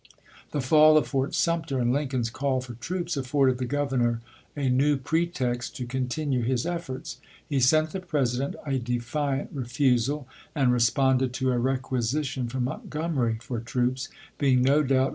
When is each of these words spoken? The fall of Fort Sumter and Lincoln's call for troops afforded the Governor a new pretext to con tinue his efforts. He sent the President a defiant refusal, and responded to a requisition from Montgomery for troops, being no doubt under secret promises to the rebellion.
The 0.49 0.61
fall 0.61 0.97
of 0.97 1.07
Fort 1.09 1.35
Sumter 1.35 1.77
and 1.77 1.93
Lincoln's 1.93 2.31
call 2.31 2.59
for 2.59 2.73
troops 2.73 3.15
afforded 3.15 3.59
the 3.59 3.65
Governor 3.67 4.19
a 4.57 4.67
new 4.67 4.97
pretext 4.97 5.75
to 5.75 5.85
con 5.85 6.07
tinue 6.07 6.43
his 6.43 6.65
efforts. 6.65 7.19
He 7.47 7.59
sent 7.59 7.91
the 7.91 7.99
President 7.99 8.55
a 8.65 8.79
defiant 8.79 9.51
refusal, 9.53 10.27
and 10.55 10.73
responded 10.73 11.33
to 11.33 11.51
a 11.51 11.59
requisition 11.59 12.47
from 12.49 12.63
Montgomery 12.63 13.37
for 13.43 13.59
troops, 13.59 14.09
being 14.39 14.63
no 14.63 14.77
doubt 14.77 14.77
under 14.77 14.79
secret 14.79 14.79
promises 14.79 14.87
to 14.87 14.89
the 14.89 14.93
rebellion. 14.97 15.09